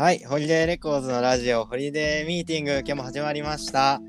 [0.00, 4.00] はい、ホリデーレコーズのラジオ、ホリデーミーティング、今日も始まりました。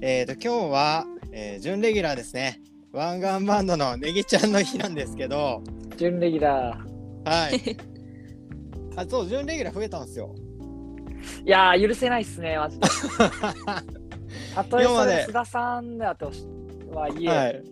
[0.00, 2.62] えっ、と、今日は、えー準レギュラーですね。
[2.92, 5.62] 湾岸バンドのネギちゃんの日なんですけど、
[5.98, 6.78] 準レギュラ
[7.26, 7.76] はい。
[8.96, 10.34] あ、そう、準レギュラー増えたんですよ。
[10.34, 11.46] ー。
[11.46, 12.88] いやー、許せないっすね、マジで。
[14.54, 16.46] たとえそれ須田さんだとし
[16.90, 17.62] はいえ、はい。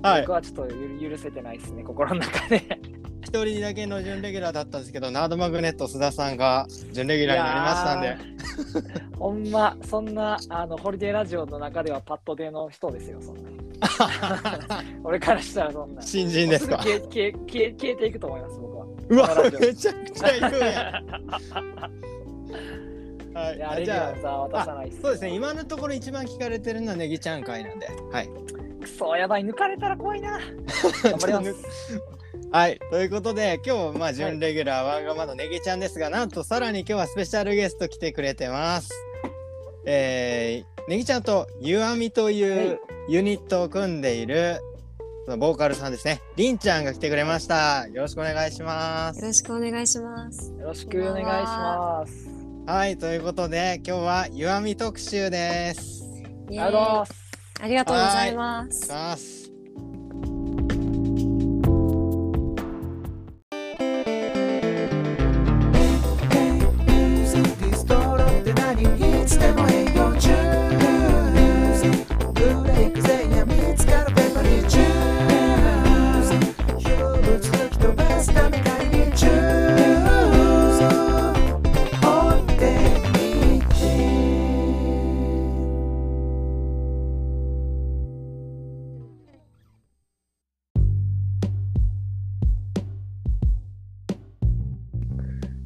[0.00, 0.30] はい僕。
[0.30, 2.99] はちょっとゆ許せてないっすね、心の中で。
[3.32, 9.16] 一人だけの準レギュラーだったんですけど、ナードマグネット須田さんが準レギュラーになりましたんで。
[9.16, 13.42] ほんま、そんなあのホリデーラジオの中ではパッドでの人ですよ、そんな。
[15.04, 16.02] 俺からしたらそんな。
[16.02, 16.78] 新人ですか？
[16.78, 18.86] 消え消え消え消えていくと思います、僕は。
[19.10, 19.28] うわ
[19.60, 21.06] めちゃくちゃいくやん。
[23.32, 24.90] はいや、い、じゃュラーさ渡さない。
[24.90, 27.86] そうですね、今のところ一番聞かれてるのはネギちゃん会なんで。
[28.10, 28.28] はい。
[28.82, 30.40] くそ、やばい、抜かれたら怖いな。
[31.04, 31.54] 頑張ります。
[32.52, 38.90] はい、ということで今日まあ準レギュラーワンガマのネギちゃんですが、なんとさらに今日はスペシャルゲスト来てくれてます。
[39.86, 44.60] えー、ネギちゃんとゆあみといはいうユニットを組んでいる
[45.26, 46.20] そのボーカルさんですね。
[46.34, 47.86] りんちゃんが来てくれました。
[47.86, 49.20] よろしくお願いします。
[49.20, 50.52] よろしくお願いします。
[50.58, 52.28] よろしくお願いします。
[52.66, 56.02] はい、ということで今日はゆあみ特集です。
[56.48, 57.14] ありがとうございます。
[57.60, 59.39] ありがとうございます。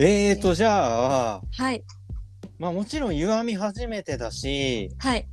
[0.07, 1.83] えーとじゃあはい。
[2.59, 5.27] まあもちろんゆあみ初めてだしはい。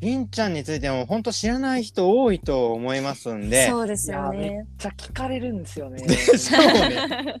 [0.00, 3.66] りんちゃんについても本当知らない人多いと思いますんで。
[3.70, 4.66] そうですいやめっよね。
[4.76, 6.02] ちゃ聞かれるんですよね。
[6.06, 7.36] でしょうね。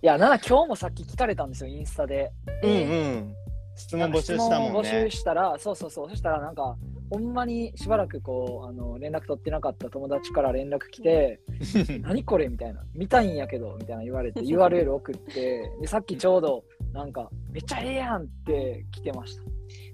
[0.00, 2.32] いや、なんだ今日もさっき聞かれたんですよ、インスタで。
[2.62, 3.34] うんうん。
[3.76, 5.10] 質問募集したもん質問を募集ね。
[5.10, 6.74] したら、そうそうそう、そしたらなんか、
[7.10, 11.40] ほんまにしばらくこう、あの連絡取ってなかった友達から連絡来て、
[12.02, 12.48] 何これ？
[12.48, 19.42] みたいな、見たいんやけど、みたいな言われて、 URL 送って、で、さっきちょうど、なんか、めっちゃええやんって来てました。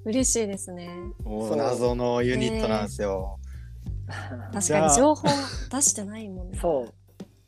[0.05, 0.91] 嬉しいですね。
[1.57, 3.39] 謎のユニットなんですよ。
[4.53, 5.29] 確じゃあかに情報
[5.71, 6.59] 出してないもんね。
[6.61, 6.87] そ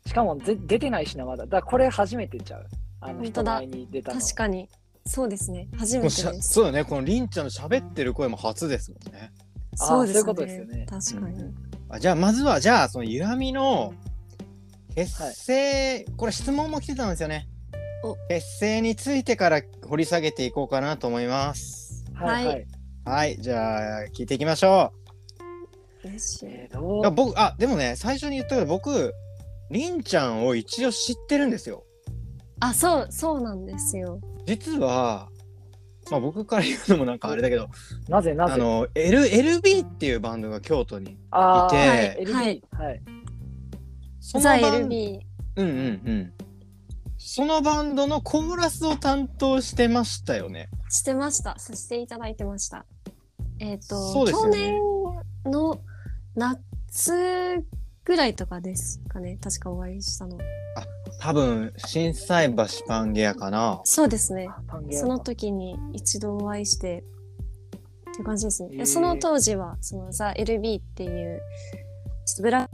[0.05, 0.09] う。
[0.09, 1.45] しかもぜ出てないしな、まだ。
[1.45, 2.65] だからこれ初めてちゃう。
[3.01, 4.19] あの人前に出たの。
[4.19, 4.69] 確かに。
[5.05, 5.69] そうですね。
[5.77, 6.41] 初めてです。
[6.41, 6.83] そうよね。
[6.83, 9.31] このりんちゃんの喋ってる声も初ですもんね。
[9.39, 9.46] あー
[9.77, 11.53] そうですそういうことですよね確かに。
[11.89, 13.93] あじゃあまずはじゃあそのゆあみの
[14.95, 17.47] 結成、これ質問も来てたんですよね
[18.03, 18.15] お。
[18.29, 22.03] 結成についてから掘り下げていこうかなと思います。
[22.15, 22.65] はい、ははいい。
[23.05, 24.91] はい、じゃあ聞いていきましょ
[26.03, 26.45] 嬉しい。
[26.47, 27.05] えーどう。
[27.05, 29.13] あう僕あでもね最初に言ったけど僕
[29.69, 31.83] りんちゃんを一応知ってるんですよ。
[32.59, 34.19] あ、そう、そうなんですよ。
[34.45, 35.29] 実は、
[36.11, 37.69] まあ、僕から言うのもなんかあれだけど
[38.07, 38.53] なぜなぜ？
[38.53, 43.01] あの L LB っていうバンドが京都にいてはいはい LB はいはい。
[44.19, 45.19] ザ・バン LB。
[45.57, 46.33] うんうんうん
[47.19, 50.69] そのバンドのコーラスを担当してましたよね。
[50.89, 51.57] してました。
[51.59, 52.85] させていただいてました。
[53.59, 54.79] えっ、と、そうですよ去ね
[55.43, 55.81] 年の
[56.35, 57.65] 夏
[58.05, 59.37] ぐらいとかですかね。
[59.41, 60.37] 確かお会いしたの。
[61.27, 63.81] 多分心斎橋パンゲアかな。
[63.83, 64.47] そうですね。
[64.91, 67.03] その時に一度お会いして
[68.09, 68.77] っていう感じですね。
[68.77, 71.41] へーその当時はそのザ・ LB っていう
[72.25, 72.69] ちょっとブラ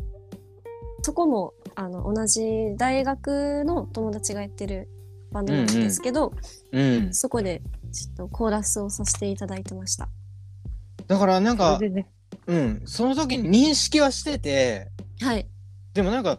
[1.02, 4.88] そこもあの同じ大学の友達がやってる
[5.32, 6.32] バンドなんですけど、
[6.72, 7.12] うん。
[7.12, 10.10] そこでちょっとコーラスをさせていただいてました。
[11.08, 12.08] だからなんかね
[12.46, 14.92] うん、その時に認識はしてて、
[15.22, 15.48] はい。
[15.96, 16.38] でもなんか、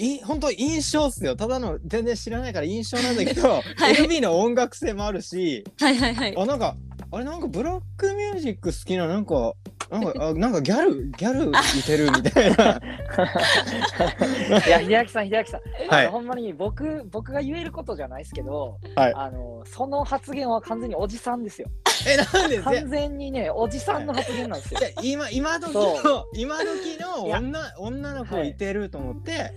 [0.00, 1.36] い本当印象っすよ。
[1.36, 6.34] ただの全然知らないから印象なんだけど、 はい LB の音楽性もあるし、はいはいはい。
[6.36, 6.76] あ、なんか、
[7.12, 9.54] あれなんかブラックミュージック好きな、なんか、
[9.90, 12.80] なんか、あなんかギャル、ギャルいてるみたいな。
[14.66, 21.68] いや、秀明さん、秀明さん、はいほんまに僕僕が言えることじゃないですけど、はいあのその発言は完全におじさんですよ。
[22.06, 22.62] え、なんで？
[22.62, 24.80] 完全にね、おじさんの発言なんですよ。
[25.02, 29.52] 今今時その今時の女女の子いてると思って、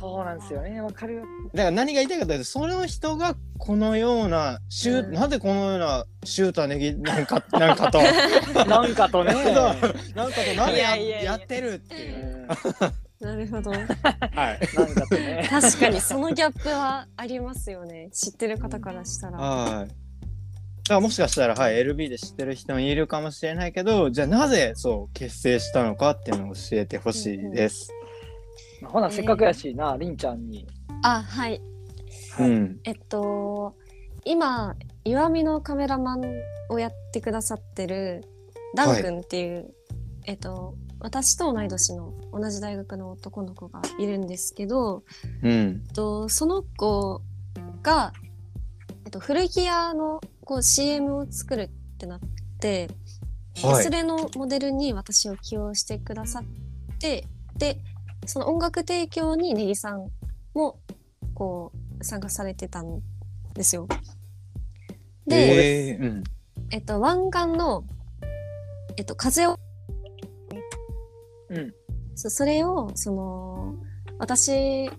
[0.00, 1.22] そうなんですよね、わかるよ。
[1.52, 8.00] だから何が言いたいかというとその人がこのようなシュー、うんなぜこのようなシューターネギなんか なんかと
[8.64, 9.34] なんかとね。
[10.16, 12.44] なんかとなんでやいやいやいややってるってういう。
[12.44, 12.48] ん
[13.20, 13.70] なるほど。
[13.70, 13.86] はい。
[14.74, 15.46] なんかとね。
[15.50, 18.08] 確かにそのギャップはありますよね。
[18.12, 19.38] 知ってる方からしたら。
[19.38, 19.88] はい。
[19.90, 27.92] だからもしかしたら、はい、LB で知ってる人もいるかもしれないけど、じゃあなぜそう結成したのかっていうのを教えてほしいです。
[28.84, 30.66] ほな、せっかくやしな、りんちゃんに。
[31.02, 31.60] あ、はい。
[32.38, 32.80] うん。
[32.84, 33.74] えっと、
[34.24, 34.74] 今、
[35.04, 36.22] 岩見のカメラマン
[36.68, 38.24] をやってくださってる
[38.74, 39.74] ダン君っていう、
[40.26, 45.04] えっと、私と同い年の同じ大学の男の子がいるんですけど、
[45.42, 45.50] うん。
[45.50, 47.22] えっと、その子
[47.82, 48.12] が、
[49.04, 52.20] えっと、古着屋のこう CM を作るってなっ
[52.60, 52.88] て、
[53.54, 57.78] ではいそれのモデルに私を起用してくださってで
[58.26, 60.08] その音楽提供にネギさん
[60.54, 60.78] も
[61.34, 63.00] こう参加されてたん
[63.54, 63.88] ですよ。
[65.26, 66.24] で、えーうん。
[66.70, 67.84] えっと、湾岸の、
[68.96, 69.58] えっと、風を
[71.48, 71.74] うん。
[72.14, 73.74] そそれをその
[74.18, 74.90] 私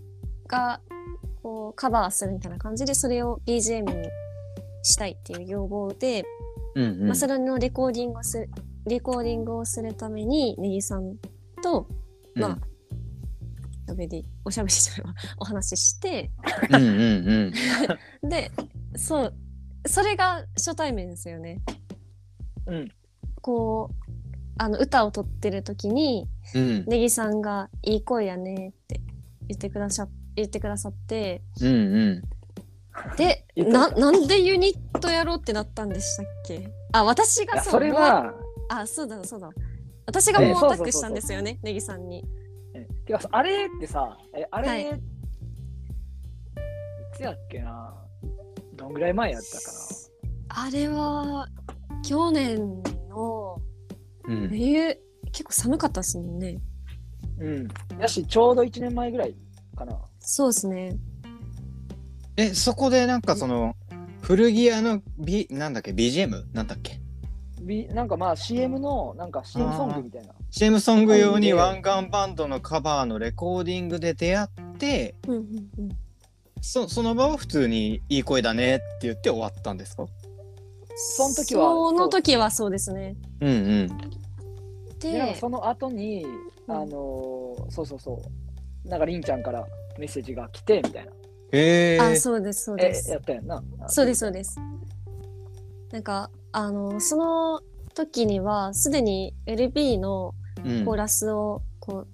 [0.48, 0.82] が
[1.44, 4.10] こうカバーするみたいな感じでそれを BGM に
[4.84, 6.26] したいっていう要望で、
[6.76, 8.50] うんうんまあ、それのレコーディングをする
[8.88, 11.18] レコーディングをするためにネギさん
[11.62, 11.88] と、
[12.34, 16.32] まあおしゃべりおしゃべりじゃないわお話しして。
[16.70, 17.54] うんうん
[18.24, 18.30] うん。
[18.30, 18.52] で
[18.96, 19.34] そう
[19.88, 21.62] それが初対面ですよね。
[22.68, 22.92] うん。
[23.42, 24.22] こう
[24.58, 26.86] あの歌を撮ってる時にうん。
[26.88, 29.02] ネギさんが「いい声やね」って
[29.48, 31.42] 言ってくださ言ってくださって。
[31.62, 32.22] うんうん。
[33.16, 36.70] でななんでユニットやろうってなったんでしたっけ？
[36.92, 38.34] あ私いや、がそうそれは、
[38.68, 39.50] あそうだそうだ。
[40.06, 40.54] 私がええ。
[40.54, 42.26] 猛アタックしたんですよねネギさんに
[43.04, 44.86] えてか、あれってさ、え、あれ、はいい、
[47.16, 47.94] つやっけな？
[48.76, 51.48] どんぐらい前やったかあれは
[52.04, 52.58] 去年
[53.10, 53.58] の
[54.28, 54.50] うん。
[54.50, 54.96] 冬
[55.32, 56.54] 結構寒かったですもんね
[57.38, 57.68] なうん。
[58.00, 59.36] やし、ちょうど1年前ぐらい
[59.76, 59.98] かな。
[60.20, 60.96] そうですね
[62.38, 63.76] え、そこでなんかその、
[64.22, 66.54] 古着屋の、B、なんだっけ ?BGM?
[66.54, 67.01] なんだっけ？
[67.62, 70.34] びなんかまあ CM の、なんか CM ソングみたいな。
[70.50, 74.48] CM ソング用には湾岸バンドのカバーのレコーディングで出会っ
[74.78, 75.42] てうんうん
[75.78, 75.90] うん
[76.64, 80.06] そその場を普通にいい声だねって言って終わったんですか？
[80.96, 83.54] その時はその時はそうですねうんう
[83.84, 83.88] ん
[85.00, 86.24] で、なんその後に、
[86.68, 88.22] うんあのーそうそうそ
[88.86, 88.88] う。
[88.88, 89.66] なんかりんちゃんから
[89.98, 91.12] メッセージが来て、みたいな。
[91.54, 93.64] へえあそうですそうえで、すやったやんな。
[93.88, 94.58] そうですそうです。
[95.92, 97.62] なんかあのその
[97.94, 100.34] 時にはすでに LB の
[100.66, 100.86] うん。
[100.86, 102.08] コーラスをこう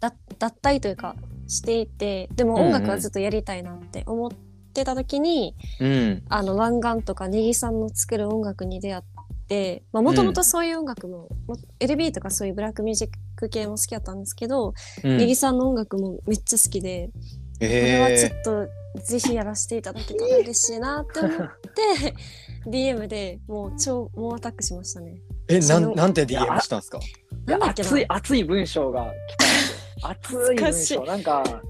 [0.00, 1.16] だ脱退というか
[1.46, 4.30] していてでもうんうん音楽はずっとやりたいなって思っ
[4.72, 6.22] てた時に、うん。
[6.28, 9.02] あの湾岸とかネギさんの作る音楽に出会っ
[9.48, 15.16] てもともとそういう音楽も、も LB とかそういうブラックミュージック系も好きだったんですけど、うん。
[15.16, 17.10] ネギさんの音楽もめっちゃ好きで、
[17.58, 18.68] これはちょへっと
[19.02, 22.14] ぜひやらせていただけたら嬉しいなって思って
[22.66, 25.20] DM でもう超猛アタックしましたね。
[25.48, 27.00] ええなそのんなんて DM したんですか？
[27.46, 30.08] なんだっけな熱い、熱い文章が来たんですよ。
[30.10, 31.04] 熱い文章。
[31.04, 31.62] なんか、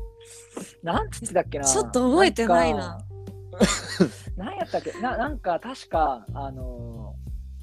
[0.82, 1.64] なんつってたっけな。
[1.64, 3.04] ちょっと覚えてないなんか。
[4.36, 4.92] なんやったっけ？
[5.00, 7.14] ななんか確か、あの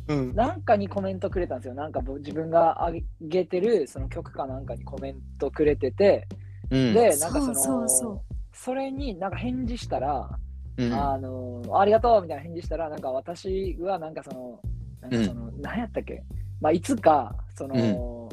[0.07, 1.74] うんーなんかにコメントくれたんですよ。
[1.74, 6.27] なんかぼ自分が上げてるその曲かなんかにコメントくれてて、
[6.72, 8.22] うんで、なんかその、そうそうそう
[8.54, 10.29] それになんか返事したら、
[10.77, 10.94] うん。
[10.94, 14.60] あのーありがとうみたいな返事したら、なんか私はなんかその、
[15.01, 16.24] なんかその、なんやったっけ？
[16.62, 18.29] まあ、いつか、その、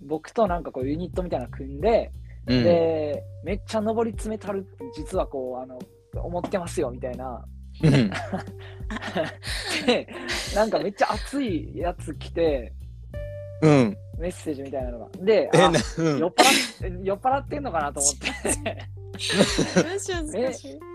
[0.00, 2.10] 僕となんかこうユニットみたいなの組んで、
[2.46, 2.64] うん。
[2.64, 5.78] で、めっちゃ上り詰めたるって実はこう、あの、
[6.22, 7.44] 思ってますよみたいな。
[7.82, 8.10] うん。
[9.86, 10.08] で、
[10.54, 12.72] なんかめっちゃ熱いやつ来て、
[13.62, 13.96] うん。
[14.18, 15.08] メッセージみたいなのが。
[15.20, 18.88] で、酔っ払って、酔っ払ってんのかなと思って。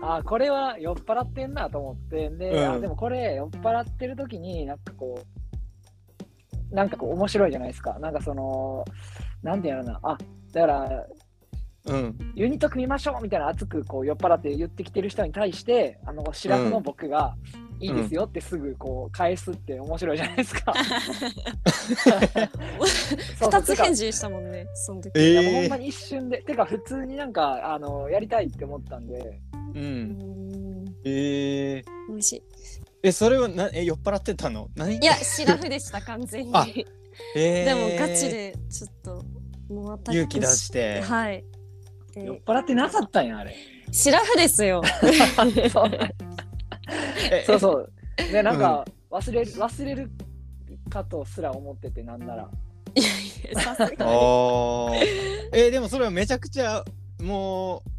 [0.02, 2.30] あこれは酔っ払ってんなと思って。
[2.30, 2.72] で、うん。
[2.72, 5.20] あでもこれ酔っ払ってる時になんかこ
[6.70, 7.98] うなんかこう面白いじゃないですか。
[8.00, 8.84] なんかその
[9.42, 10.00] なんていうのかな。
[10.02, 10.18] あ
[10.52, 11.06] だから
[11.86, 12.32] うん。
[12.34, 17.36] ユニット組みましょうみたいな熱くこう酔っ払って言ってきてる人に対してあのシラフの僕が、
[17.80, 20.72] いいですよってすぐこう返すって面白いじゃないですか。
[23.40, 25.12] 二つ返事したもんね、その時。
[25.16, 29.40] えいやもうほんえまに一瞬で、てか普通になんかあのやりたいって思ったんで、
[29.74, 30.84] ううん。
[30.84, 32.42] んええ美味しい。
[33.02, 34.68] えそれはなえ酔っ払ってたの？
[34.76, 34.96] 何？
[34.96, 36.50] いや、シラフでした、 完全に。
[36.54, 36.66] あ
[37.36, 39.24] えでもガチでちょっと
[39.68, 41.00] もう勇気出して。
[41.02, 41.44] はい。
[42.14, 43.54] で酔っ払ってなかったんやあれ。
[43.92, 44.82] シラフですよ。
[47.46, 47.92] そうえそう。
[48.32, 50.10] で、なんか、忘れる、忘れる
[50.90, 52.48] かとすら思ってて、なんなら。
[52.94, 53.96] いやいでさすがに。
[54.00, 54.94] あー。
[55.52, 56.84] えでもそれはめちゃくちゃ
[57.20, 57.94] もう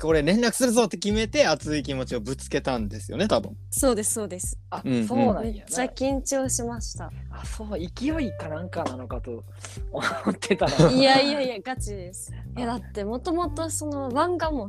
[0.00, 3.56] これ連絡するぞって決めて熱い気持ちをぶつけたんですよね多分。
[3.70, 4.58] そうですそうです。
[4.70, 5.92] あ、うんそうなんやめっちゃな。
[5.92, 7.12] 緊張しました。
[7.30, 9.44] あ、そう、勢いかなんかなのかと
[9.92, 10.90] 思ってたな。
[10.90, 12.32] いやいやいやガチです。
[12.56, 14.68] いやだってもともとその漫画も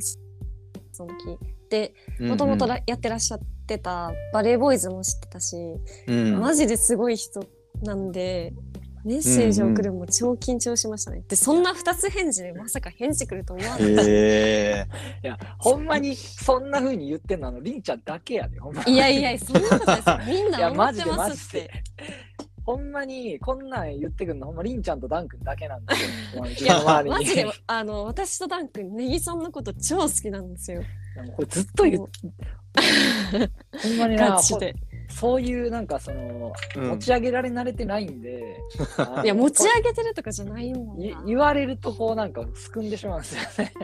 [0.91, 1.37] その時
[1.69, 5.55] でもともとやってらっしゃってたバレーボーイズも知ってたし、
[6.07, 7.43] うんうんマジですごい人
[7.83, 8.53] なんで
[9.05, 11.23] メッセージ送るのも超緊張しましたね。
[11.27, 14.03] でそんな2つ返事でまさか返事来ると思わなかった。
[14.05, 14.87] へ
[15.23, 20.19] いや、ほんまにそんな風に言ってんのあの、りんちゃんだけやで、ほんまいやいやそんなことないですよ。
[20.27, 21.71] みんいや、な思マジでってまマジですって。。
[22.69, 26.83] ほんまにこんなん言ってくんの、ほんまりんちゃんとダン君だけなんですよ。
[27.07, 30.83] マジで あの私とダン君ネギさんのこと超好きなんですよ。
[31.35, 32.05] これずっと言っ
[33.81, 34.39] ほんまにな。
[35.09, 38.61] そういうなんかその、うん持ち上げられ慣れてないんで、
[39.23, 41.25] いや持ち上げてるとかじゃないもん。
[41.25, 43.27] 言われるとこうなんかすくんでしまうんで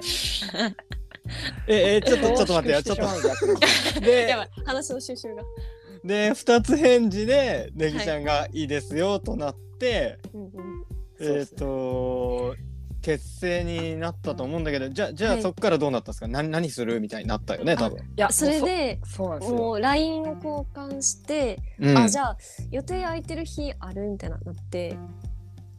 [0.03, 0.75] すよね。
[1.67, 5.41] ええちょっとちょっと待ってよちょっと恐縮してしまう逆にでやばい話の収集が。
[6.05, 10.51] で2つ返事でネギちゃんがいいですよとなって、うんうん。
[11.19, 12.55] えっ、と
[13.01, 15.41] 結成になったと思うんだけどじゃあじゃあはい。
[15.41, 17.97] そっからどうなったんですか、何何するみたいになったよね多分。
[17.99, 19.57] いやそれでもうそそうなんですよ。
[19.57, 21.97] もう LINE を交換して、うん。
[21.97, 22.37] あじゃあ
[22.69, 24.95] 予定空いてる日あるみたいななって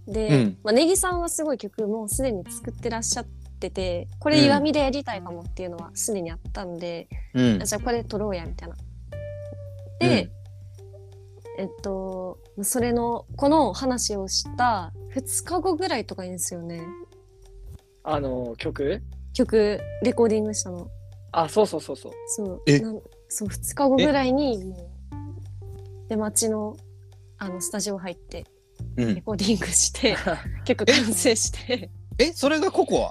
[0.08, 0.58] で、うん。
[0.64, 3.26] まあ、ネギさんはすごい曲もうすでに作ってらっしゃっ
[3.60, 7.62] ててこれ岩見でやりたいかもっていうのはすでにあったんで、うん。
[7.62, 8.76] あじゃあこれ撮ろうやみたいな。
[10.00, 10.30] で、
[11.58, 16.82] えっとそれのこの話をした2日後ぐらいとかにですよね。
[18.04, 19.02] あの曲？
[19.32, 20.88] 曲レコーディングしたの。
[21.32, 22.12] あ、そうそうそうそう。
[22.28, 22.62] そう。
[22.66, 22.78] え？
[22.78, 24.76] なんそう2日後ぐらいにもう
[26.08, 26.76] 出待ちの
[27.38, 28.44] あのスタジオ入って
[28.96, 30.16] うん、レコーディングして
[30.64, 31.90] 曲完成して。
[32.18, 32.32] え？
[32.32, 33.10] それがココア？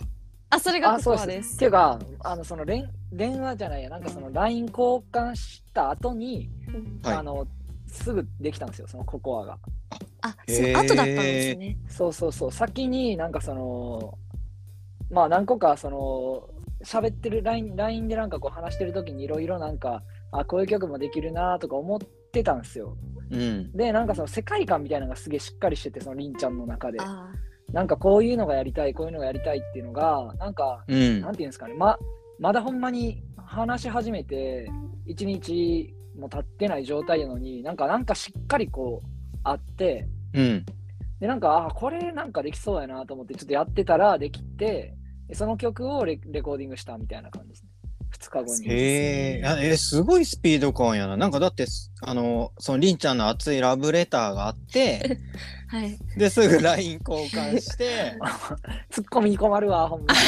[0.49, 1.21] あそれがあ、そうで。
[1.21, 1.49] ココアです。
[1.49, 6.99] すっていうか、あのその連電話じゃないや、なんかその LINE 交換した後に、うん。
[7.03, 7.17] はい。
[7.17, 7.47] あの
[7.87, 9.57] すぐできたんですよ、そのココアが。
[10.21, 11.77] あそう後だったんですね。
[11.87, 14.17] そうそうそう、先になんかその、
[15.09, 16.49] まあ何個かその、
[16.83, 21.99] 喋ってる LINE, LINE でなんかこう話してる時にいろいろなんか、あ、こういう曲もできるなとか思っ
[22.31, 22.97] てたんですよ。
[23.31, 23.71] うん。
[23.71, 26.99] で、なんかその世界観みたいなのがすげえしっかりしてて、そのりんちゃんの中で。
[27.75, 31.21] あなんかこういうのがやりたい、こういうのがやりたいっていうのが、なんか、うん。
[31.21, 31.97] なんていうんですかね、ま
[32.39, 34.71] まだほんまに話し始めて、
[35.07, 39.07] 1日も経ってない状態なのに、なんか、なんかしっかりこう、
[39.43, 40.65] あって、うん。
[41.19, 44.95] で、なんか、あ、これなんかできそうやなと思って、ちょっとやってたらできて、
[45.27, 47.69] でその曲をレレコーディングしたみたいな感じですね。
[48.17, 48.67] 2日後に。
[48.69, 51.17] へえあえすごいスピード感やな。
[51.17, 55.19] なんかだってすあのそのりんちゃんの熱いラブレターがあって
[55.75, 58.13] はいですぐ LINE 交換して
[58.89, 60.19] ツッコミに困るわ、ほんまに。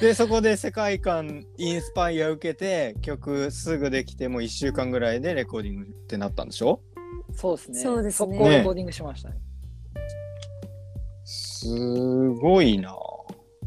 [0.00, 6.80] でそこで世界観インスパイア受けて曲すぐできてもう1週間ぐらいでレコーディングってなったんでしょ？
[7.34, 7.80] そうですね。
[7.80, 9.36] そうですね速攻レコーディングしましたね。
[11.24, 11.68] す
[12.30, 12.96] ごいな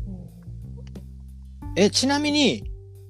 [0.07, 2.63] うんえちなみに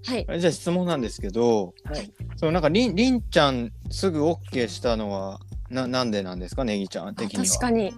[0.05, 2.11] はいじゃあ質問なんですけどはい。
[2.35, 5.39] そのなんかりんりんちゃんすぐ OK したのは
[5.69, 6.63] ななんでなんですか？
[6.63, 7.93] ネギちゃんあ的には確かに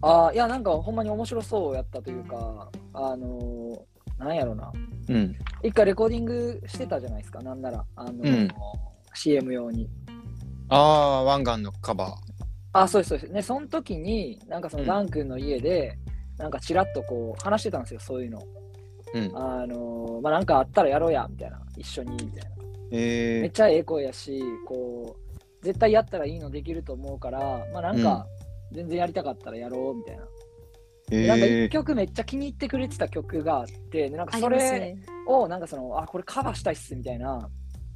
[0.00, 4.72] あーいや、なんかほんまに面白そうやったというか、あのー、なんやろな。
[5.08, 7.84] うん一回レコーディングしてたじゃないですか、なんなら。
[7.96, 8.48] あのーうん
[9.14, 9.88] CM 用に。
[10.68, 12.14] ああワンガンのカバ
[12.72, 13.32] あ、そうです、そうです。
[13.32, 15.98] ね、その時に、なんかそのうんダン君の家で、
[16.36, 18.40] なんかちらっとこう話してたんですよ、そういうの。
[19.14, 21.60] ーうんあのー、まあなんかあったらやろうや、みたいな。
[21.76, 22.56] 一緒に、みたいな。
[22.90, 25.27] めっえちゃええ声やし、こう、
[25.62, 28.26] 絶対やったらいいのできると思うから、まあなんか、
[28.72, 30.22] 全然やりたかったらやろう、みたいな。
[31.10, 34.94] なんか一ー、曲めっちゃ気に入ってくれてた曲があって、でなんかあそれ
[35.26, 37.48] をなんかその、あ、これカバーしたいっすみたいな、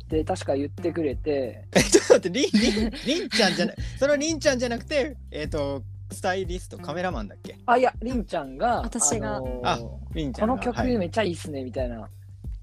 [0.09, 2.91] で確か言ってくれて、 えちょっと待ってりんりん
[3.21, 7.57] りんちゃんじゃない それはりんちゃんじゃなくてえっ、とスタイリストカメラマンだっけ？
[7.67, 9.41] あ、いや、りんちゃんが、私が。
[9.41, 9.79] のーあ
[10.15, 12.09] りんちゃんがこの曲はいめっちゃいいっすねみたいな、っ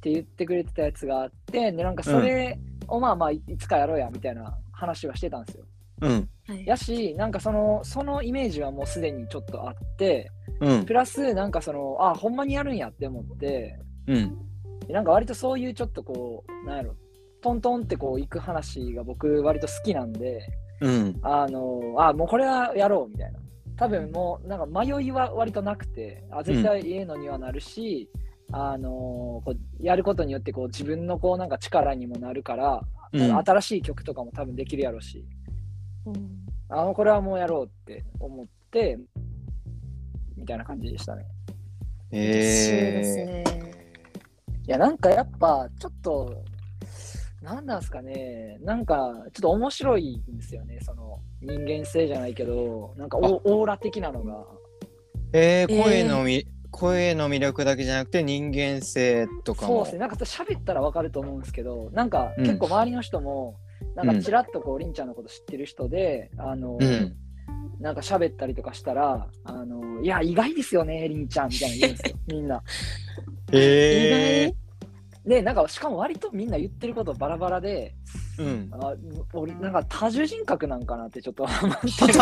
[0.01, 5.65] て言ってくれてたやつがあって、でなんかそれをまあまあいいつかやろうやみたいな話はしてたんですよ。
[6.01, 6.29] うん。
[6.47, 6.65] はい。
[6.65, 10.31] やし、なんかそのそのイメージはもうすでにちょっとあって、
[10.61, 10.85] うん。
[10.85, 14.37] プラスなんかその、あ、ほんまにやるんやって思って、うん。
[14.87, 16.95] でなんか割とそういうちょっとこう、なんやろ、
[17.41, 20.41] トントンってこう行く話が僕割と好きなんで、
[20.81, 21.19] うん。
[21.21, 23.39] あの、あ、もうこれはやろうみたいな。
[23.75, 28.09] 多分もうなんか迷いは割となくて、あ絶対ええのにはなるし、
[28.51, 28.89] あの
[29.45, 33.37] こうやることによってこう自分のこうなんか力にもなるから、うん。
[33.37, 35.25] 新しい曲とかも多分できるやろうし、
[36.05, 36.45] うん。
[36.69, 38.99] あのこれはもうやろうって思って、
[40.35, 41.25] みたいな感じでしたね。
[42.11, 43.43] えですね。
[44.67, 46.43] いや、なんかやっぱ、ちょっと、
[47.41, 54.45] なんなんすかね、なんか、ちょっと面白いんですよね、その、人間性じゃないけど、なんかオオーラ的なのが。
[55.33, 59.67] えー、えー声のみ、声の魅力だけじゃなくて人間性とかも。
[59.67, 63.57] そうですね、なんか喋ったらわかると思うんですけど、なんかうん結構周りの人も、
[63.95, 67.15] なんかちらっとこう、りんちゃんのこと知ってる人で、あの、うん
[67.79, 72.61] なんか喋ったりとかしたら、あの、いや、意外ですよね、りんちゃんみたいな言うんですよ、みんな。
[73.53, 74.53] え
[75.29, 78.95] で、なんか、しかも割とみんな言ってることバラバラで、ー、うんあ
[79.33, 82.19] 俺、なんか多重人格なんかなってちょっと思ってるんですけど。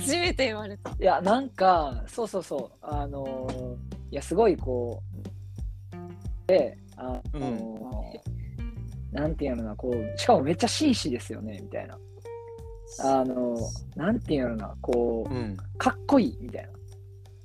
[0.00, 0.90] 初めて言われた。
[0.90, 3.74] いや、なんか、そうそうそう、あのー
[4.10, 5.00] いや、すごいこ
[5.94, 11.96] う、で、あのーなんていうのかな、こう、しかもめっちゃ紳士ですよね、みたいな。
[13.04, 13.60] あのー
[13.96, 16.70] なんていうのかな、こう、うんかっこいいみたいな。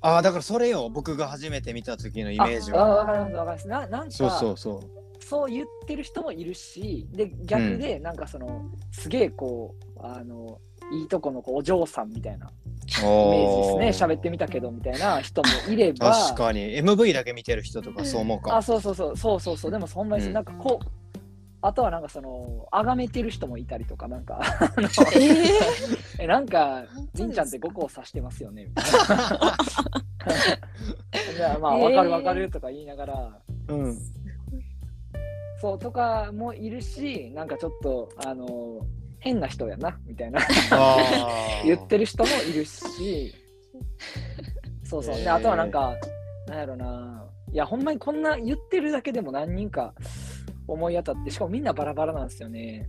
[0.02, 3.68] ああだからそれよ僕が初めて見た時のイメージああはわかります、わかります。
[3.68, 5.24] ななんか、そうそうそう。
[5.24, 16.76] そう言ってる人もいるし、で、逆で、なんかその、すげえこう、あの、いいとこのこうお嬢さんみたいなイメージですね、喋ってみたけどみたいな人もいれば、確かに。
[16.82, 18.56] MV だけ見てる人とかそう思うか。
[18.56, 20.32] あ、そうそうそう、そうそうそう、でもそんなに、うん。
[20.32, 21.18] なんかこう、
[21.62, 24.88] あとはなんかその、崇めてる人もいたりとか、なんか、あの
[26.22, 27.24] ええなんか、本当ですか？
[27.24, 28.84] りんちゃんって5個を指してますよね、みたい
[29.18, 29.56] な。
[31.36, 33.38] じゃあまあ、わかるわかるとか言いながら、
[33.68, 33.98] うん。
[35.60, 38.80] そうとかもいるし、なんかちょっと、あの、
[39.20, 40.40] 変な人やな、みたいな。
[41.64, 43.34] 言ってる人もいるし、
[44.84, 45.14] そうそう。
[45.16, 45.34] で、へー。
[45.34, 45.96] あとはなんか、
[46.48, 49.94] なんやろな、いや、ほんまにこんな言ってるだけでも何人か
[50.66, 52.88] 思い当たって、しかもみんなバラバラなんですよね。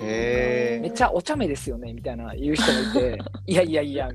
[0.00, 4.10] へめっちゃお茶目ですよね、みたいな言う人もいて、 いやいやいや、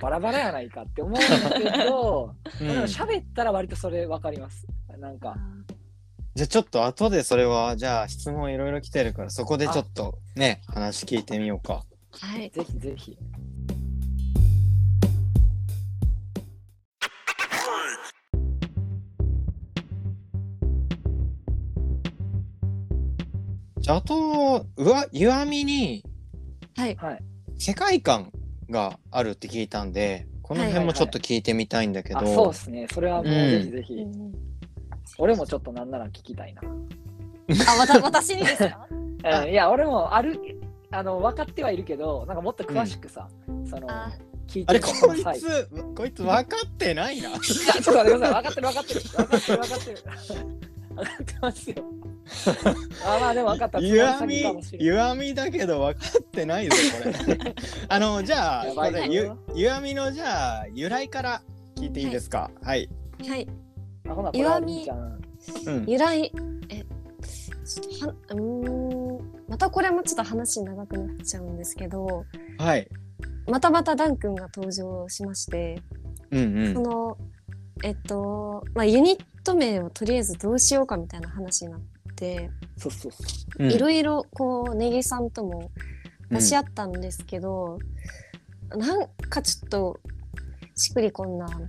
[0.00, 4.66] バラバラやないかって思うんだけど、うんでも喋ったら割とそれ分かります。
[4.98, 5.36] なんか、
[6.34, 12.50] じゃあちょっと後でそれはじゃあ質問いろいろ来てるからそこでちょっとね話聞いてみようかはい。
[12.50, 13.18] ぜひぜひ。
[23.80, 26.04] じゃああとうわ弱みに
[26.76, 26.96] はい。
[26.96, 27.22] はい。
[27.58, 28.32] 世界観
[28.70, 32.86] があるって聞いたんでこの辺もちょっと聞いてみたいんだけど、あ、そうですね。
[32.92, 33.94] それはもうぜひぜひ。
[33.94, 34.32] うん
[35.18, 36.62] 俺もちょっとなんなら聞きたいな。
[37.68, 38.86] あ、わた、私にですか？
[39.24, 40.38] あ うんいや、俺もある、
[40.90, 43.28] あの、分かってはいるけど、なんかもっと詳しくさ、
[43.68, 44.10] そのあ、
[44.46, 45.40] 聞いあれてみてくこいださい。
[45.40, 48.42] つこいつ分かってないなちょっと待ってください。
[48.42, 49.00] 分かってる分かってる。
[49.00, 50.02] 分かってる分かってる。
[50.94, 51.76] 分かってますよ。
[53.04, 53.80] あ、まあでも分かった。
[53.80, 54.42] 弱み
[54.78, 57.54] 弱みだけど分かってないぞこれ。
[57.88, 58.66] あのじゃあ
[59.54, 61.42] 弱みのじゃあ由来から
[61.76, 62.50] 聞いていいですか？
[62.62, 62.88] はい、
[63.28, 63.48] はい。
[64.04, 65.20] は弱みりんちゃん。
[65.66, 65.84] うん。
[65.86, 66.32] 由来、
[66.68, 66.84] え、
[68.02, 72.24] は、うーん、またこれもちょっと話長くなっちゃうんですけど、
[72.58, 72.88] はい。
[73.46, 75.82] またまたダン君が登場しまして、
[76.30, 77.16] うんその、
[77.82, 81.99] えっと、まあ、ユニット名をとりあえずどうしようかみたいな話になって、
[82.76, 83.24] そうそうそ
[83.58, 83.64] う。
[83.64, 85.70] うんいろいろこう、ネギさんとも
[86.30, 87.78] 出し合ったんですけど、
[88.70, 90.00] なんかちょっと、
[90.76, 91.68] しっくりこんな、みたいな。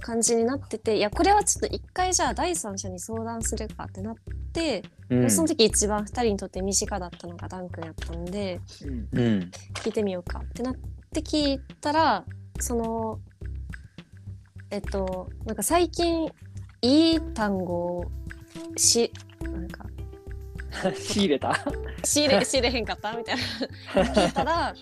[0.00, 4.14] 感じになってていやこれはちょっと一回じゃあ第三者に相談するかってなっ
[4.52, 9.08] て、うんその時一番2人にとって身近だったのがダン君やったんでうん。
[9.12, 10.74] うん聞いてみようかってなっ
[11.12, 12.24] て聞いたら
[12.60, 13.20] その
[14.70, 16.28] えっとなんか最近
[16.82, 18.04] いい単語を
[18.76, 19.84] しなんか。
[20.94, 21.54] 仕入れた？
[22.04, 23.12] 仕入れ 仕入れへんかった？
[23.16, 24.02] みたいな。
[24.12, 24.74] 聞いたら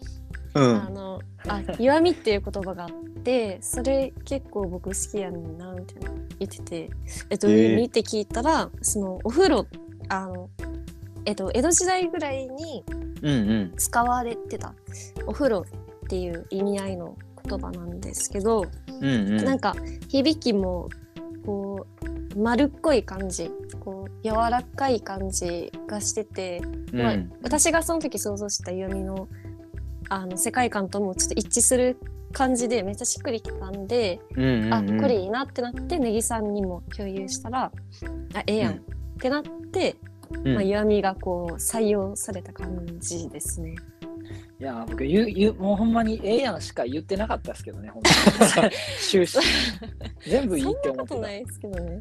[0.54, 0.82] うん。
[0.86, 2.90] あのあ弱みっていう言葉があっ
[3.22, 6.90] てそれ結構僕好きやねんなみたいな言ってて。
[7.30, 9.66] えっと、えー見て聞いたらそのお風呂
[10.08, 10.48] あの
[11.24, 12.84] えっと江戸時代ぐらいに
[13.22, 13.72] うんうん。
[13.76, 14.74] 使われてた。
[15.26, 17.16] お風呂っていう意味合いの
[17.48, 19.08] 言葉なんですけど、うんう
[19.40, 19.44] ん。
[19.44, 19.74] なんか
[20.08, 20.88] 響きも
[21.46, 29.28] こう丸っこい感じこう柔らかい感じがしててうんまあ、私がその時想像した弓の
[30.08, 31.96] あの世界観ともちょっと一致する
[32.32, 37.72] 感じでめっちゃしっくりきたんで、うんうんうんあこれいいなってなってネギさんにも共有したら
[38.34, 39.96] あええやん、うんってなって、
[40.30, 43.76] うんまあ、弓みがこう採用された感じですね。
[44.60, 48.74] いや、僕言う、言う、もうほんまにええやんしか言ってなかったですけどね、ほんまに。
[49.00, 49.38] 終始。
[50.26, 51.14] 全部いいそんって思ってた。
[51.14, 52.00] なことないですけどね。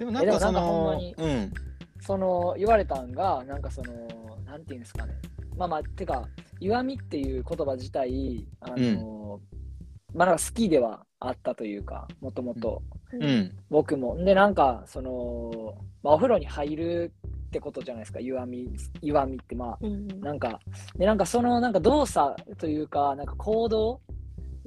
[0.00, 1.52] でもなんかそのにうん。
[2.00, 3.92] その言われたんが、なんかその、
[4.46, 5.12] なんていうんですかね。
[5.56, 6.26] まあまあ、てか、
[6.58, 9.40] 弱みっていう言葉自体、あの、
[10.14, 12.82] まあなんか好きではあったというか、もともと。
[13.12, 13.52] うん。
[13.68, 14.16] 僕も。
[14.16, 17.12] で、なんか、その、まあお風呂に入る
[17.46, 18.68] ってことじゃないですか、弱み、
[19.02, 20.08] 弱みってまあ、うん。
[20.20, 20.60] なんか、
[20.96, 24.00] で、なんかそのなんか動作というか、なんか行動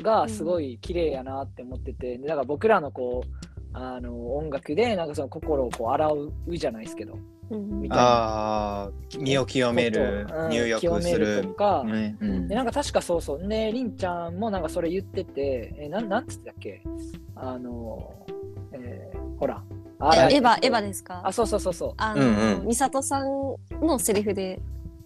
[0.02, 7.18] がすごい綺麗やなって思ってて、でだから僕らのこう、あの音楽でなんかその心をこう洗うじゃないですけど、
[7.50, 11.50] うんみたいなああ、身を清めるうん入浴すると。
[11.56, 13.48] か、ねうんでなんか確かそうそう。
[13.48, 16.82] で、りんちゃんもなんかそれ言ってて、え、なんなんつってたっけ？
[17.36, 18.14] あの、
[18.72, 19.64] えーほら。
[20.00, 20.88] あえエヴァ、エヴァで。
[20.88, 21.22] ですか？
[21.24, 21.94] あ、そうそうそうそう。
[21.98, 24.62] あうんの、うん美里さんのセリフで、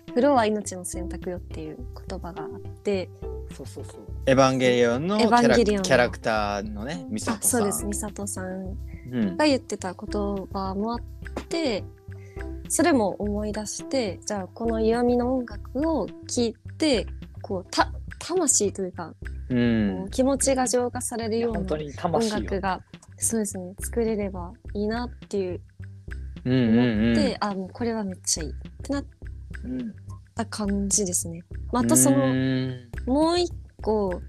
[0.09, 1.77] 風呂は命の選択よっていう
[2.07, 3.09] 言葉があって、
[3.55, 4.01] そうそうそう。
[4.25, 7.61] エヴァンゲリオンのキャラクターのね、ミサあ、トさん。
[7.61, 8.77] そうです、美里さん
[9.11, 9.37] うん。
[9.37, 10.09] が言ってた言
[10.51, 11.83] 葉もあって、
[12.69, 17.07] それも思い出して、じゃあこの弱みの音楽を聴いて、
[17.41, 19.13] こう、た、魂というか、
[19.49, 19.55] う。
[19.55, 22.29] ん気持ちが浄化されるような本当に音。
[22.29, 22.81] 楽が、
[23.17, 25.61] そうですね、作れればいいなっていう
[26.45, 27.03] うんうんうん。
[27.03, 29.05] 思って、あ、もうこれはめっちゃいいってなっ
[29.63, 29.93] うん。
[30.37, 31.43] た感じですね。
[31.71, 34.21] まあ、あとその、うんもう一個、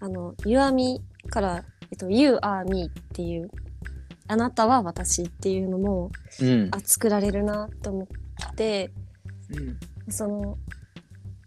[0.00, 3.50] あの、弱みから、えっと、You are me っていう、
[4.26, 8.90] あなたは私っていうのも、うんあ、作られるなと思って、
[10.06, 10.12] うん。
[10.12, 10.58] その、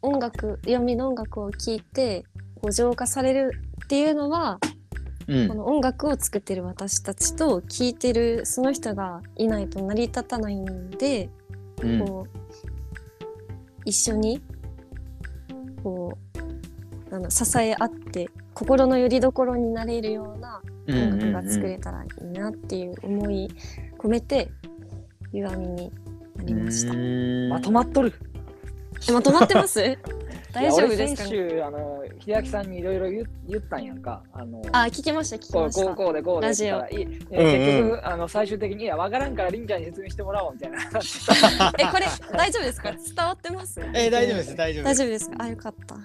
[0.01, 2.23] 音楽、弱みの音楽を聴いて、
[2.61, 3.51] こう浄化される
[3.85, 4.59] っていうのは、
[5.27, 11.29] うんこの音楽を作ってる私たちと聴いてるその人がいないと成り立たないんで、
[11.83, 12.36] うんこう
[13.87, 14.41] 一緒に
[15.81, 16.17] こ
[17.11, 23.49] うあの支え合って心の拠り所になれるような音楽が作れたらいいなっていう思い
[23.97, 24.51] 込めて
[25.31, 25.91] 弱みに
[26.35, 26.91] なりました。
[26.93, 28.13] うんまとまっとる。
[29.07, 29.97] えまとまってます？
[30.61, 31.29] 大丈夫ですかね？
[31.29, 34.23] 先週、あの、秀明さんにいろいろ言言ったんやんか。
[34.33, 35.85] あの、あ聞きました聞きました。
[35.85, 40.79] こうこうでこうでラジオって言ったらいいうんうんえ結局、あの最終的に、いや、わからんからりんちゃんに説明してもらおうみたいな。
[41.79, 42.05] えこれ
[42.37, 42.91] 大丈夫ですか？
[42.91, 43.79] 伝わってます？
[43.93, 45.35] えー大丈夫です大丈夫です大丈夫ですか？
[45.39, 45.95] あよかった。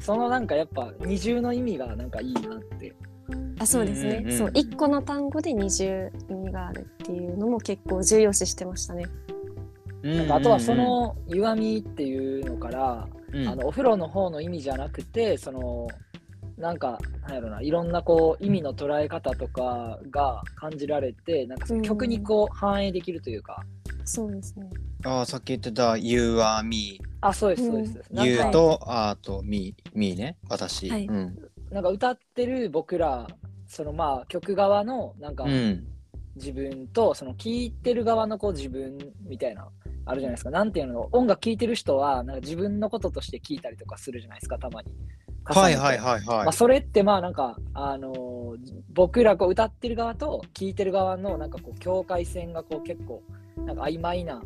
[0.00, 2.94] そのなんかやっぱ二重の意味がなんかいいなって。
[3.58, 9.06] あそうですね、うんうんうんそう一個の単語で二重意味があるっていうのも結構重要視してましたね。
[10.02, 13.48] なんかあとはその弱みっていうのから、うん。
[13.48, 15.88] あのお風呂の方の意味じゃなくて、その
[16.58, 23.64] なんかなんやろないろんなこう意味の捉え方とかが感じられて、なんかその曲にこう反映できるというか。
[24.04, 24.68] そうですね。
[25.04, 28.02] あーさっき言ってた You are me あ、そうですそうです。
[28.10, 30.90] なん You かと are と me me ね私。
[30.90, 31.06] はい。
[31.06, 31.38] うん。
[31.70, 33.26] なんか歌ってる僕ら
[33.66, 35.86] そのまあ曲側のなんかうん
[36.42, 39.68] 自分とその聴いてる側のこう自分みたいな
[40.04, 40.50] あるじゃないですか。
[40.50, 44.92] なんていうの音楽聴いてる人はなんか自分のこととして聴いたりとかするじゃないですかたまに。
[45.44, 45.98] はいはいい。
[45.98, 46.20] はい。
[46.20, 48.42] はいまあ、それってまあなんか、あのー
[48.94, 53.22] 僕らこう歌ってる側と聴いてる側のなんかこう境界線がこう結構
[53.56, 54.42] なんか曖昧な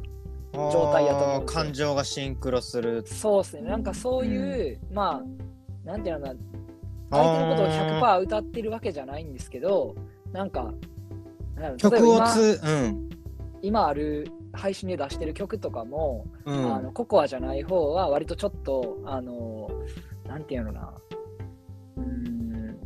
[0.53, 3.03] 状態やと思う感情がシンクロする。
[3.07, 3.63] そうですね。
[3.63, 6.41] なんかそういう、まあなんていうのかな。
[7.11, 9.95] 相手のことを100%歌ってるわけじゃないんですけど
[10.33, 10.73] なんか
[11.79, 13.11] 曲をつうん。
[13.63, 16.75] 今ある配信で出してる曲とかも、うん。
[16.75, 19.71] あのココアじゃない方は割とちょっとあの
[20.27, 20.93] なんていうのな。
[21.97, 22.77] うーん。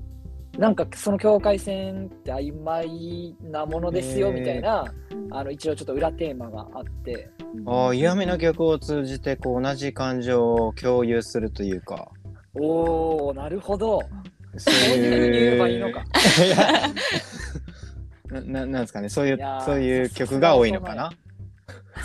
[0.59, 4.85] なんかその境界線って曖昧なものですよみたいな
[5.31, 7.31] あの一応ちょっと裏テーマがあって。
[7.67, 12.09] ああ嫌味な曲を通じてこう同じ感情を共有するというか。
[12.55, 14.01] おおなるほど。
[14.57, 16.05] そうそういうふうに言えばいいのか。
[18.31, 21.11] なななんですかねそういういやーそういう曲が多いのかな？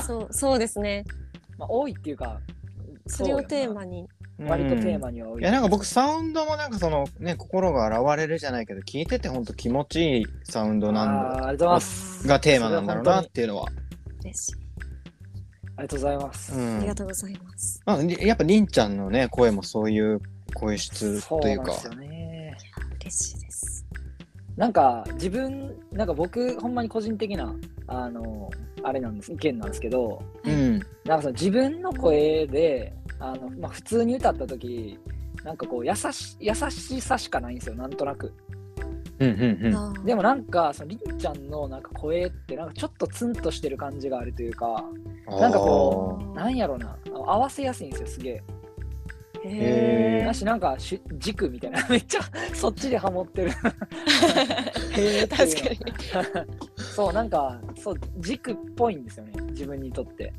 [0.06, 1.04] そうそうですね。
[1.58, 2.40] まあ、多いっていうか
[3.08, 4.08] それをテーにマに。
[4.38, 5.42] 割とテーママには多い。
[5.42, 12.28] いやなんか僕サウンドもなんかそのね心が現れるじゃないけど聞いててほんと気持ちいいサウンドなんあーありがとうございます。
[12.28, 13.68] がテーマなんだろうなっていうのは、
[14.24, 14.56] 嬉しい。
[15.78, 16.54] ありがとうございます。
[16.54, 17.82] うんありがとうございます。
[17.86, 20.22] まあ、りやっぱりんちゃんのね声もそういう
[20.54, 22.58] 声質そうというかなんですよね。
[23.00, 23.75] 嬉しいです。
[24.58, 27.54] なんか自分なんか僕ほんまに個人的な
[27.88, 28.50] あの
[28.84, 30.80] あれなんです意見なんですけどうん。
[31.06, 34.98] なんかその自分の声であの、まあ、普通に歌った時
[35.44, 38.34] なんかこう優し優しさしかないんですよなんとなく。
[39.20, 39.76] うんうんうん。
[39.76, 40.06] あー。
[40.06, 44.84] でもなんかそのりんちゃんのなんか声ってなんかちょっとツンとしてる感じがあるというか
[45.28, 48.44] なんかこうなんやろなあの合わせやすいんですよすげえ
[49.48, 52.22] へーだしなんかし軸みたいな めっちゃ
[52.54, 53.50] そっちでハモってる
[54.94, 56.56] へーって確かに。
[56.96, 60.34] そうなんかそう軸っぽいんですよね自分にとって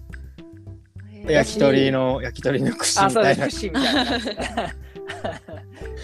[1.26, 3.56] へ焼き鳥の焼き鳥の串あ、みたいなそうです。
[3.56, 4.12] 串みたいな。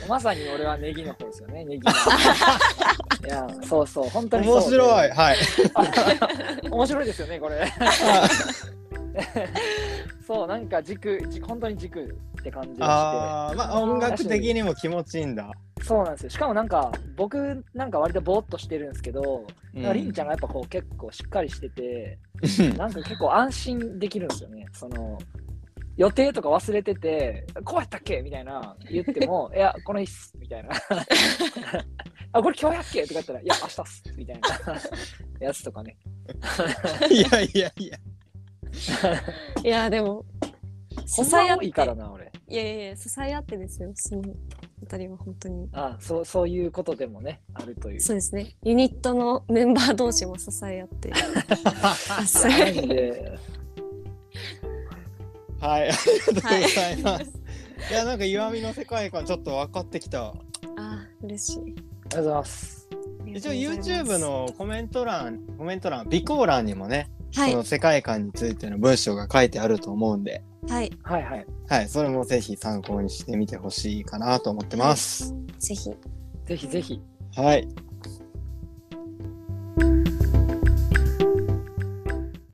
[0.09, 1.93] まさに俺はネギの方ですよね、ネギが。
[1.93, 5.11] いや、そうそう、本当にそうで面白い。
[5.11, 5.37] はい。
[6.71, 7.63] 面白いですよね、これ。
[7.63, 8.29] あ
[10.27, 15.45] そう、なんか軸、軸本当に軸って感じがあー、まあ音楽的にも気持ちいいんだ。
[15.79, 15.87] して。
[15.87, 16.31] そうなんですよ。
[16.31, 22.19] しかもなんか、僕なんか割とぼーっとしてるんですけど、うりんちゃんがやっぱこう結構しっかりしてて、
[22.77, 24.67] なんか結構安心できるんですよね。
[24.73, 25.19] その
[25.97, 30.71] 予定とか忘れてて、こうやったっけみたいな言っても、 いや、この日っすみたいな。
[32.33, 34.81] あ、これ今日やっけとか言ったら、いや、明日っすみたいな
[35.39, 35.97] やつとかね。
[37.11, 37.99] いやいやいや。
[39.63, 40.25] いや、でも、
[41.07, 42.33] 支え合って、多いからな、俺。
[42.49, 44.23] いやいやいや、支え合ってですよ、その
[44.83, 45.69] あたりは本当に。
[45.73, 48.01] あそうそういうことでもね、あるという。
[48.01, 48.55] そうですね。
[48.63, 51.13] ユニットのメンバー同士も支え合って。
[51.83, 51.95] あ
[52.27, 53.39] そうマジで、
[55.61, 57.25] はい、ありがとうございます。
[57.91, 60.35] い、や、なんか岩見の世界観ちょっと分かってきた。
[60.77, 61.61] あ、嬉しい。
[61.61, 62.89] ありがとうございます。
[63.27, 71.47] 一応 YouTube のコメント欄、コメント欄、備考欄にもね、はい、その世界観についての文章が書いてあると思うんで、はい、はいはい。
[71.69, 71.89] はい。
[71.89, 75.35] それもぜひ参考にしてみてほしいかなと思ってます。
[75.59, 75.91] ぜひ。
[76.45, 77.01] ぜひぜひ。
[77.35, 77.69] はい。